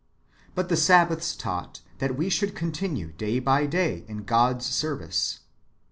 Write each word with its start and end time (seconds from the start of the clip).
^ 0.51 0.55
But 0.55 0.69
the 0.69 0.77
Sabbaths 0.77 1.35
taught 1.35 1.81
that 1.99 2.09
w^e 2.13 2.31
should 2.31 2.55
continue 2.55 3.11
day 3.11 3.37
by 3.37 3.67
day 3.67 4.03
in 4.07 4.23
God's 4.23 4.65
service. 4.65 5.41